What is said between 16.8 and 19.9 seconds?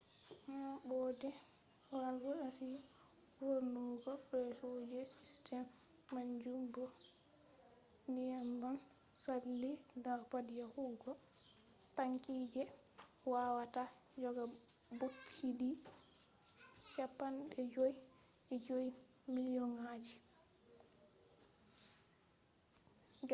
55,000 2.3 miliyon